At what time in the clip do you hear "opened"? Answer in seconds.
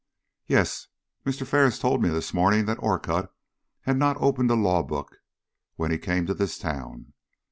4.19-4.49